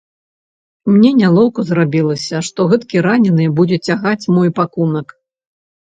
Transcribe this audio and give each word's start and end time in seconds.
Мне 0.93 1.11
нялоўка 1.19 1.65
зрабілася, 1.73 2.35
што 2.49 2.59
гэткі 2.73 2.97
ранены 3.09 3.45
будзе 3.63 3.83
цягаць 3.87 4.29
мой 4.37 4.49
пакунак. 4.61 5.07